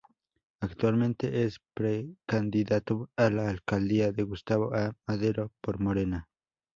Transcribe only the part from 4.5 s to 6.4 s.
A. Madero por Morena.